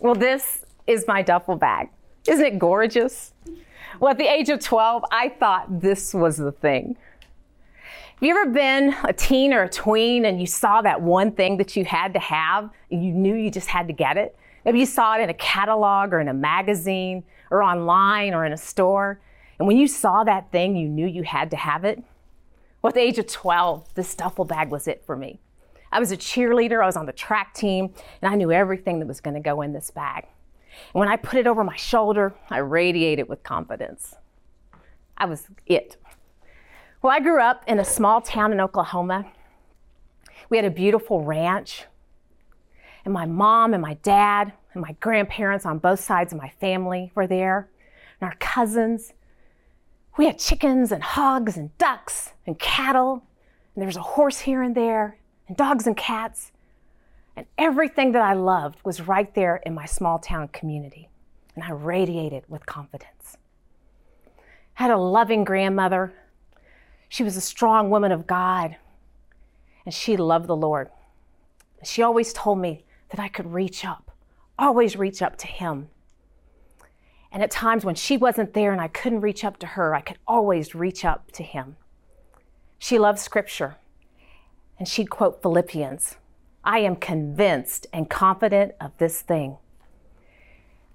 [0.00, 1.88] Well, this is my duffel bag.
[2.28, 3.32] Isn't it gorgeous?
[3.98, 6.96] Well, at the age of 12, I thought this was the thing.
[7.82, 11.56] Have you ever been a teen or a tween and you saw that one thing
[11.56, 14.36] that you had to have and you knew you just had to get it?
[14.64, 18.52] Maybe you saw it in a catalog or in a magazine or online or in
[18.52, 19.20] a store.
[19.58, 22.02] And when you saw that thing, you knew you had to have it.
[22.82, 25.40] Well, at the age of 12, this duffel bag was it for me.
[25.90, 29.06] I was a cheerleader, I was on the track team, and I knew everything that
[29.06, 30.26] was going to go in this bag.
[30.92, 34.14] And when I put it over my shoulder, I radiated with confidence.
[35.16, 35.96] I was it.
[37.02, 39.26] Well, I grew up in a small town in Oklahoma.
[40.50, 41.84] We had a beautiful ranch.
[43.04, 47.10] And my mom and my dad and my grandparents on both sides of my family
[47.14, 47.68] were there,
[48.20, 49.14] and our cousins.
[50.16, 53.22] We had chickens and hogs and ducks and cattle,
[53.74, 55.16] and there was a horse here and there,
[55.48, 56.52] and dogs and cats.
[57.34, 61.08] And everything that I loved was right there in my small town community.
[61.54, 63.36] And I radiated with confidence.
[64.74, 66.12] Had a loving grandmother.
[67.08, 68.76] She was a strong woman of God,
[69.84, 70.90] and she loved the Lord.
[71.82, 74.10] She always told me that I could reach up,
[74.58, 75.88] always reach up to Him.
[77.32, 80.00] And at times when she wasn't there and I couldn't reach up to her, I
[80.00, 81.76] could always reach up to Him.
[82.78, 83.76] She loved Scripture,
[84.78, 86.16] and she'd quote Philippians
[86.64, 89.56] I am convinced and confident of this thing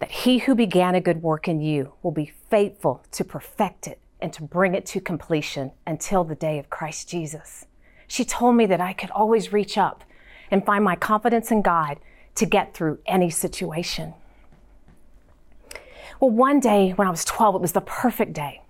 [0.00, 4.00] that he who began a good work in you will be faithful to perfect it
[4.20, 7.66] and to bring it to completion until the day of Christ Jesus.
[8.08, 10.04] She told me that I could always reach up
[10.50, 11.98] and find my confidence in God
[12.34, 14.14] to get through any situation.
[16.20, 18.62] Well, one day when I was 12, it was the perfect day.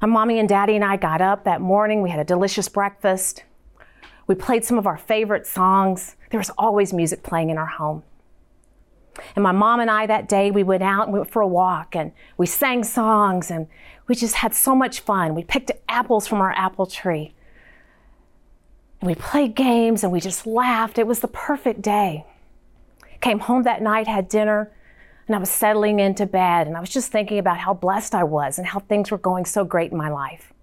[0.00, 2.02] My mommy and daddy and I got up that morning.
[2.02, 3.44] We had a delicious breakfast.
[4.26, 6.16] We played some of our favorite songs.
[6.30, 8.02] There was always music playing in our home.
[9.36, 11.46] And my mom and I that day, we went out and we went for a
[11.46, 13.68] walk and we sang songs and
[14.08, 15.34] we just had so much fun.
[15.34, 17.34] We picked apples from our apple tree.
[19.00, 20.98] And we played games and we just laughed.
[20.98, 22.24] It was the perfect day.
[23.20, 24.72] Came home that night, had dinner,
[25.26, 28.24] and I was settling into bed and I was just thinking about how blessed I
[28.24, 30.53] was and how things were going so great in my life.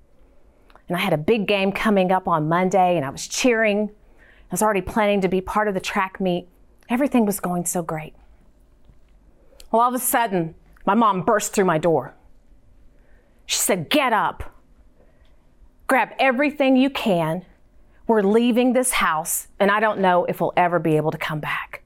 [0.92, 3.90] And I had a big game coming up on Monday, and I was cheering.
[3.90, 6.50] I was already planning to be part of the track meet.
[6.90, 8.14] Everything was going so great.
[9.72, 10.54] Well, all of a sudden,
[10.86, 12.14] my mom burst through my door.
[13.46, 14.54] She said, Get up,
[15.88, 17.46] grab everything you can.
[18.06, 21.40] We're leaving this house, and I don't know if we'll ever be able to come
[21.40, 21.84] back.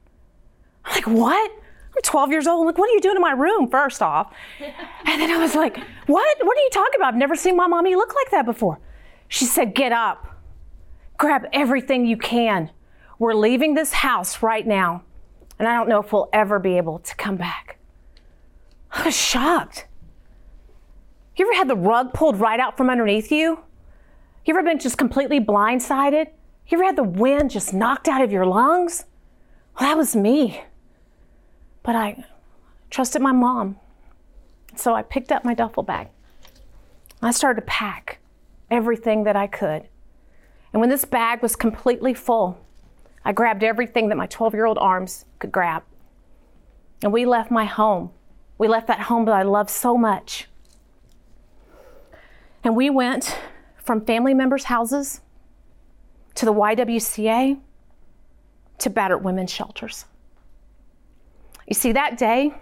[0.84, 1.52] I'm like, What?
[1.96, 2.66] I'm 12 years old.
[2.66, 4.34] Like, what are you doing in my room, first off?
[5.08, 5.78] And then I was like,
[6.08, 6.38] what?
[6.42, 7.14] What are you talking about?
[7.14, 8.80] I've never seen my mommy look like that before.
[9.28, 10.28] She said, Get up,
[11.18, 12.70] grab everything you can.
[13.18, 15.04] We're leaving this house right now,
[15.58, 17.78] and I don't know if we'll ever be able to come back.
[18.92, 19.88] I was shocked.
[21.36, 23.60] You ever had the rug pulled right out from underneath you?
[24.46, 26.28] You ever been just completely blindsided?
[26.68, 29.06] You ever had the wind just knocked out of your lungs?
[29.80, 30.62] Well, that was me.
[31.84, 32.26] But I
[32.90, 33.78] trusted my mom.
[34.76, 36.10] So I picked up my duffel bag.
[37.22, 38.20] I started to pack
[38.70, 39.88] everything that I could.
[40.74, 42.60] And when this bag was completely full,
[43.24, 45.84] I grabbed everything that my 12 year old arms could grab.
[47.02, 48.12] And we left my home.
[48.58, 50.48] We left that home that I loved so much.
[52.64, 53.38] And we went
[53.78, 55.22] from family members' houses
[56.36, 57.60] to the YWCA
[58.80, 60.06] to battered women's shelters.
[61.68, 62.54] You see, that day,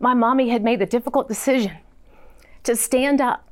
[0.00, 1.76] my mommy had made the difficult decision
[2.64, 3.48] to stand up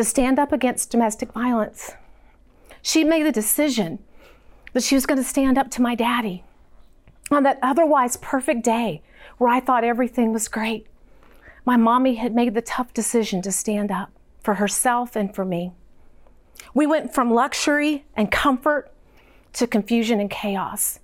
[0.00, 1.92] to stand up against domestic violence.
[2.80, 3.98] She made the decision
[4.72, 6.42] that she was going to stand up to my daddy
[7.30, 9.02] on that otherwise perfect day
[9.36, 10.86] where I thought everything was great.
[11.66, 14.10] My mommy had made the tough decision to stand up
[14.42, 15.72] for herself and for me.
[16.72, 18.90] We went from luxury and comfort
[19.52, 21.00] to confusion and chaos.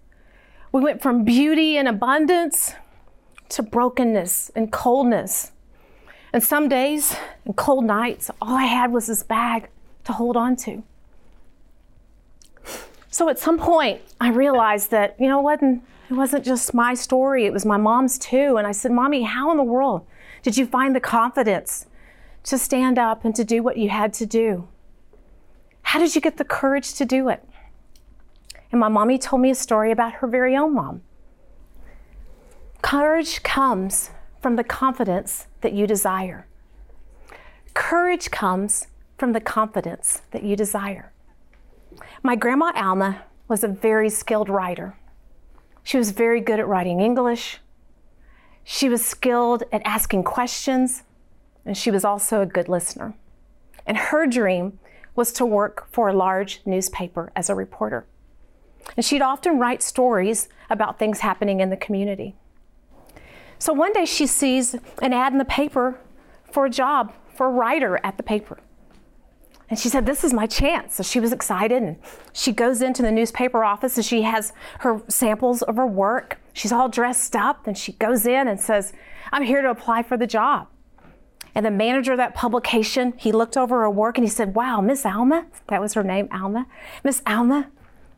[0.73, 2.73] We went from beauty and abundance
[3.51, 5.53] to brokenness and coldness
[6.37, 7.17] and some days
[7.47, 9.71] and cold nights, all I had was this bag
[10.05, 10.83] to hold on to.
[13.11, 15.63] So at some point, I realized that, you know, what?
[15.63, 15.81] it
[16.11, 18.59] wasn't just my story, it was my mom's too.
[18.59, 20.07] And I said, Mommy, how in the world
[20.43, 21.87] did you find the confidence
[22.43, 24.69] to stand up and to do what you had to do?
[25.85, 27.43] How did you get the courage to do it?
[28.71, 31.01] And my mommy told me a story about her very own mom.
[32.83, 34.11] Courage comes
[34.47, 36.47] from the confidence that you desire.
[37.75, 38.87] Courage comes
[39.19, 41.11] from the confidence that you desire.
[42.23, 44.97] My grandma Alma was a very skilled writer.
[45.83, 47.59] She was very good at writing English.
[48.63, 51.03] She was skilled at asking questions,
[51.65, 53.15] and she was also a good listener.
[53.85, 54.79] And her dream
[55.17, 58.07] was to work for a large newspaper as a reporter.
[58.97, 62.37] And she'd often write stories about things happening in the community.
[63.59, 65.99] So one day she sees an ad in the paper
[66.51, 68.59] for a job for a writer at the paper.
[69.69, 70.95] And she said, This is my chance.
[70.95, 71.97] So she was excited and
[72.33, 76.39] she goes into the newspaper office and she has her samples of her work.
[76.53, 78.93] She's all dressed up and she goes in and says,
[79.33, 80.69] I'm here to apply for the job.
[81.55, 84.81] And the manager of that publication, he looked over her work and he said, Wow,
[84.81, 86.67] Miss Alma, that was her name, Alma.
[87.03, 87.71] Miss Alma,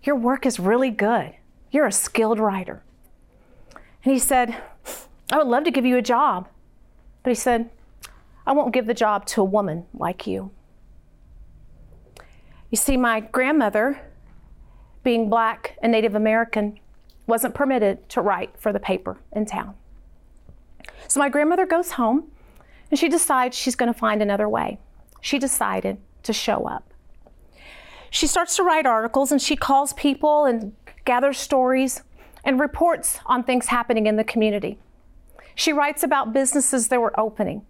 [0.03, 1.35] your work is really good.
[1.71, 2.83] You're a skilled writer.
[4.05, 4.57] And he said,
[5.31, 6.49] I would love to give you a job.
[7.23, 7.71] But he said,
[8.47, 10.51] I won't give the job to a woman like you.
[12.71, 14.01] You see, my grandmother,
[15.03, 16.79] being black and Native American,
[17.27, 19.75] wasn't permitted to write for the paper in town.
[21.09, 22.31] So my grandmother goes home
[22.91, 24.79] and she decides she's going to find another way.
[25.21, 26.93] She decided to show up.
[28.11, 30.75] She starts to write articles and she calls people and
[31.05, 32.03] gathers stories
[32.45, 34.79] and reports on things happening in the community.
[35.59, 37.67] She writes about businesses that were opening,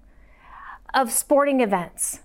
[0.93, 2.21] of sporting events,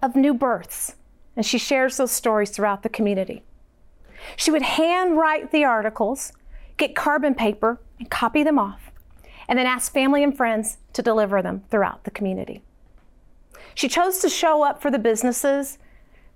[0.00, 0.96] of new births,
[1.36, 3.42] and she shares those stories throughout the community.
[4.36, 6.32] She would handwrite the articles,
[6.78, 8.90] get carbon paper, and copy them off,
[9.48, 12.62] and then ask family and friends to deliver them throughout the community.
[13.74, 15.76] She chose to show up for the businesses,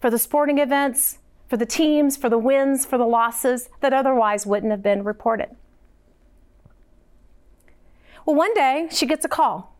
[0.02, 1.16] for the sporting events,
[1.48, 5.56] for the teams, for the wins, for the losses that otherwise wouldn't have been reported.
[8.26, 9.76] Well, one day she gets a call,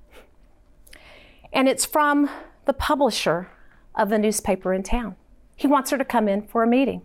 [1.52, 2.30] and it's from
[2.64, 3.48] the publisher
[3.96, 5.16] of the newspaper in town.
[5.56, 7.02] He wants her to come in for a meeting.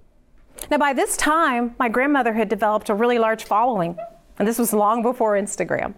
[0.69, 3.97] Now, by this time, my grandmother had developed a really large following,
[4.37, 5.95] and this was long before Instagram.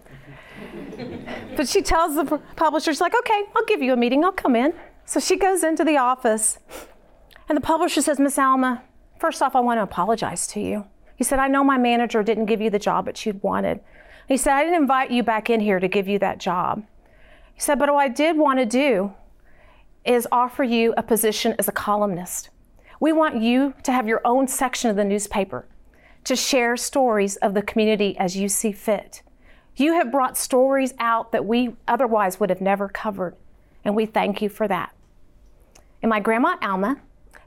[1.56, 4.56] but she tells the publisher, she's like, okay, I'll give you a meeting, I'll come
[4.56, 4.72] in.
[5.04, 6.58] So she goes into the office,
[7.50, 8.82] and the publisher says, Miss Alma,
[9.20, 10.86] first off, I want to apologize to you.
[11.16, 13.80] He said, I know my manager didn't give you the job that you wanted.
[14.26, 16.84] He said, I didn't invite you back in here to give you that job.
[17.54, 19.12] He said, but what I did want to do
[20.04, 22.50] is offer you a position as a columnist.
[23.00, 25.66] We want you to have your own section of the newspaper
[26.24, 29.22] to share stories of the community as you see fit.
[29.76, 33.36] You have brought stories out that we otherwise would have never covered,
[33.84, 34.94] and we thank you for that.
[36.02, 37.00] And my grandma Alma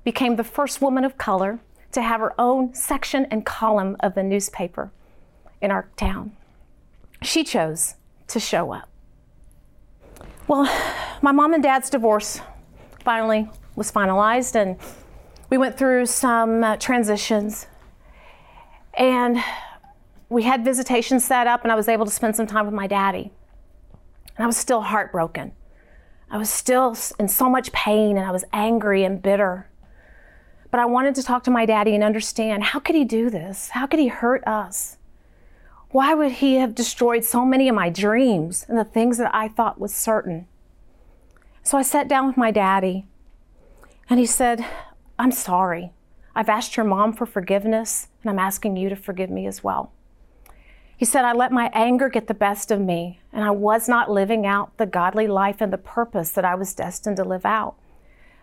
[0.04, 1.60] became the first woman of color
[1.92, 4.92] to have her own section and column of the newspaper
[5.60, 6.37] in our town.
[7.28, 7.96] She chose
[8.28, 8.88] to show up.
[10.48, 10.64] Well,
[11.22, 12.40] my mom and dad's divorce
[13.04, 14.78] finally was finalized, and
[15.50, 17.68] we went through some uh, transitions.
[18.94, 19.44] And
[20.30, 22.88] we had visitation set up, and I was able to spend some time with my
[22.88, 23.34] daddy.
[24.38, 25.52] And I was still heartbroken.
[26.32, 29.70] I was still in so much pain, and I was angry and bitter.
[30.72, 33.72] But I wanted to talk to my daddy and understand how could he do this?
[33.72, 34.98] How could he hurt us?
[35.98, 39.48] Why would he have destroyed so many of my dreams and the things that I
[39.48, 40.46] thought was certain?
[41.64, 43.08] So I sat down with my daddy
[44.08, 44.64] and he said,
[45.18, 45.94] I'm sorry.
[46.36, 49.92] I've asked your mom for forgiveness and I'm asking you to forgive me as well.
[50.96, 54.12] He said, I let my anger get the best of me and I was not
[54.12, 57.74] living out the godly life and the purpose that I was destined to live out.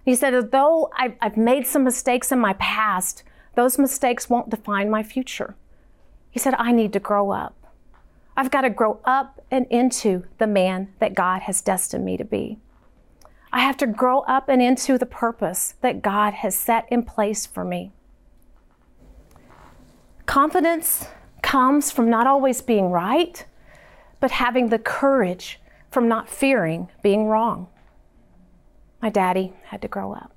[0.05, 3.23] He said, although I've, I've made some mistakes in my past,
[3.55, 5.55] those mistakes won't define my future.
[6.35, 7.55] He said, I need to grow up.
[8.37, 12.25] I've got to grow up and into the man that God has destined me to
[12.25, 12.59] be.
[13.53, 17.47] I have to grow up and into the purpose that God has set in place
[17.47, 17.93] for me.
[20.27, 21.07] Confidence
[21.41, 23.47] comes from not always being right,
[24.19, 27.69] but having the courage from not fearing being wrong.
[29.01, 30.33] My daddy had to grow up.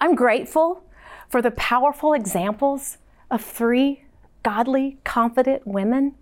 [0.00, 0.82] I'm grateful
[1.28, 2.98] for the powerful examples
[3.30, 4.02] of three
[4.48, 6.14] godly, confident women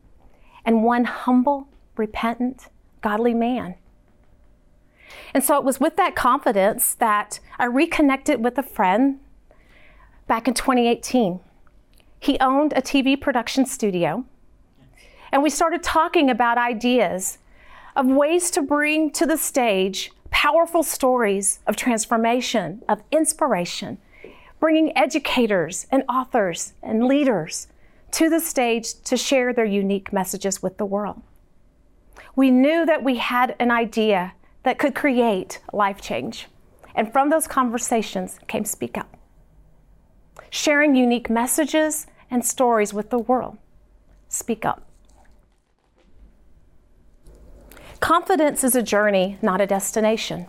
[0.64, 2.66] and one humble, repentant,
[3.00, 3.76] godly man.
[5.32, 9.20] And so it was with that confidence that I reconnected with a friend
[10.26, 11.38] back in 2018.
[12.18, 14.24] He owned a TV production studio,
[15.30, 17.38] and we started talking about ideas
[17.94, 23.98] of ways to bring to the stage powerful stories of transformation, of inspiration,
[24.58, 27.68] bringing educators and authors and leaders
[28.12, 31.22] to the stage to share their unique messages with the world.
[32.34, 36.48] We knew that we had an idea that could create life change.
[36.94, 39.16] And from those conversations came Speak Up,
[40.50, 43.58] sharing unique messages and stories with the world.
[44.28, 44.82] Speak Up.
[48.00, 50.46] Confidence is a journey, not a destination.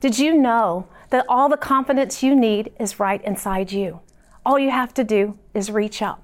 [0.00, 4.00] Did you know that all the confidence you need is right inside you?
[4.44, 6.22] All you have to do is reach up.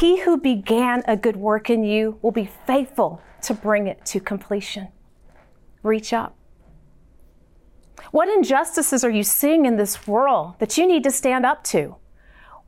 [0.00, 4.18] He who began a good work in you will be faithful to bring it to
[4.18, 4.88] completion.
[5.84, 6.36] Reach up.
[8.10, 11.94] What injustices are you seeing in this world that you need to stand up to?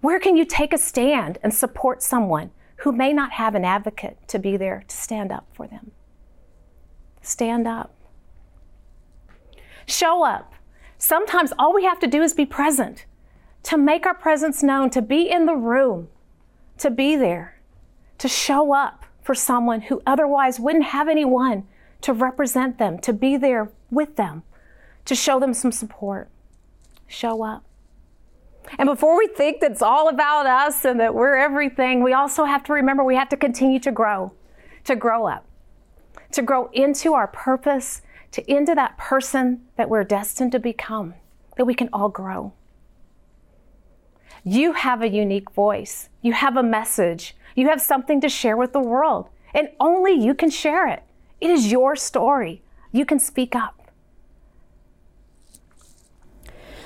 [0.02, 4.18] Where can you take a stand and support someone who may not have an advocate
[4.28, 5.90] to be there to stand up for them?
[7.22, 7.92] Stand up.
[9.84, 10.54] Show up.
[10.96, 13.04] Sometimes all we have to do is be present,
[13.64, 16.06] to make our presence known, to be in the room,
[16.78, 17.58] to be there,
[18.18, 21.66] to show up for someone who otherwise wouldn't have anyone
[22.02, 24.42] to represent them, to be there with them,
[25.04, 26.28] to show them some support.
[27.06, 27.64] Show up.
[28.78, 32.44] And before we think that it's all about us and that we're everything, we also
[32.44, 34.32] have to remember we have to continue to grow,
[34.84, 35.46] to grow up,
[36.32, 38.02] to grow into our purpose,
[38.32, 41.14] to into that person that we're destined to become,
[41.56, 42.52] that we can all grow.
[44.44, 46.08] You have a unique voice.
[46.22, 47.36] You have a message.
[47.54, 51.02] You have something to share with the world, and only you can share it.
[51.40, 52.62] It is your story.
[52.92, 53.90] You can speak up.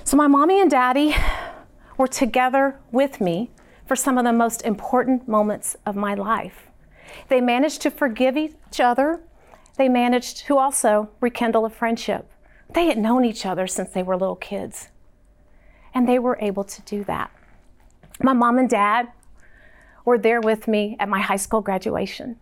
[0.04, 1.14] So, my mommy and daddy
[1.96, 3.50] were together with me
[3.86, 6.68] for some of the most important moments of my life.
[7.28, 9.20] They managed to forgive each other.
[9.76, 12.30] They managed to also rekindle a friendship.
[12.72, 14.88] They had known each other since they were little kids,
[15.94, 17.30] and they were able to do that.
[18.22, 19.08] My mom and dad
[20.04, 22.36] were there with me at my high school graduation.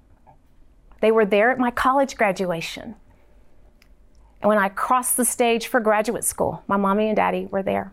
[1.00, 2.96] They were there at my college graduation.
[4.40, 7.92] And when I crossed the stage for graduate school, my mommy and daddy were there.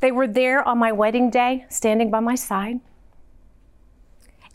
[0.00, 2.80] They were there on my wedding day, standing by my side.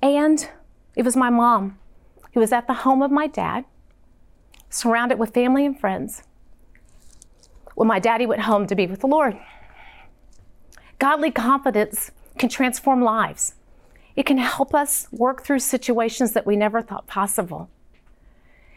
[0.02, 0.50] And
[0.96, 1.78] it was my mom
[2.34, 3.66] who was at the home of my dad,
[4.70, 6.24] surrounded with family and friends,
[7.76, 9.38] when my daddy went home to be with the Lord.
[11.02, 13.56] Godly confidence can transform lives.
[14.16, 17.72] It can help us work through situations that we never thought possible.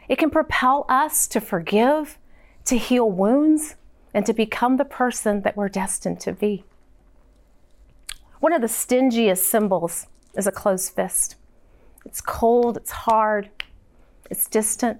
[0.08, 2.16] It can propel us to forgive,
[2.64, 3.74] to heal wounds,
[4.14, 6.64] and to become the person that we're destined to be.
[8.40, 11.36] One of the stingiest symbols is a closed fist.
[12.06, 13.50] It's cold, it's hard,
[14.30, 14.98] it's distant.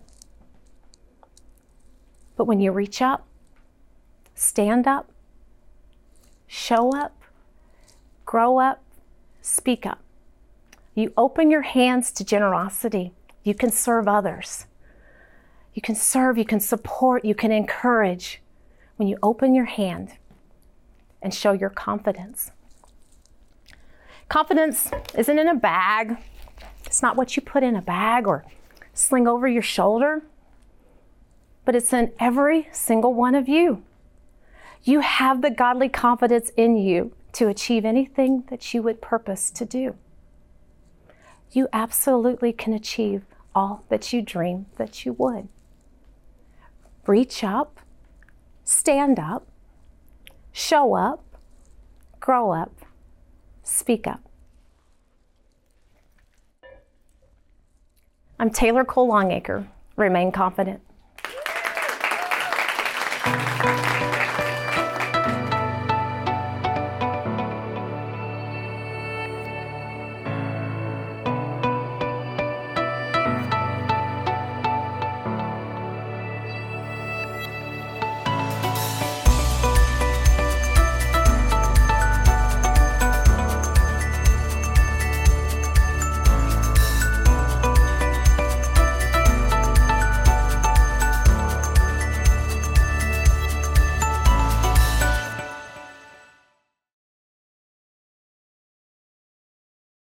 [2.37, 3.27] But when you reach up,
[4.35, 5.11] stand up,
[6.47, 7.21] show up,
[8.25, 8.83] grow up,
[9.41, 10.01] speak up.
[10.95, 13.13] You open your hands to generosity.
[13.43, 14.67] You can serve others.
[15.75, 18.41] You can serve, you can support, you can encourage
[18.97, 20.13] when you open your hand
[21.21, 22.53] and show your confidence.
[24.29, 26.17] Confidence isn't in a bag.
[26.87, 28.45] It's not what you put in a bag or
[28.93, 30.23] sling over your shoulder,
[31.65, 33.83] but it's in every single one of you.
[34.85, 39.65] You have the godly confidence in you to achieve anything that you would purpose to
[39.65, 39.97] do.
[41.51, 43.23] You absolutely can achieve
[43.55, 45.49] all that you dream that you would.
[47.07, 47.81] Reach up,
[48.65, 49.47] stand up,
[50.53, 51.25] show up,
[52.21, 52.85] grow up,
[53.63, 54.21] speak up.
[58.39, 59.67] I'm Taylor Cole Longacre.
[59.97, 60.83] Remain confident.